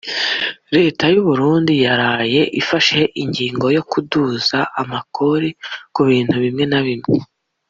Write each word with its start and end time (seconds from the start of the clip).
Leta 0.75 1.03
y’u 1.13 1.23
Burundi 1.27 1.73
yaraye 1.85 2.41
ifashe 2.61 3.01
ingingo 3.23 3.65
y’ukuduza 3.75 4.59
amakori 4.81 5.49
ku 5.93 6.01
bintu 6.09 6.35
bimwe 6.43 6.65
bimwe 6.87 7.17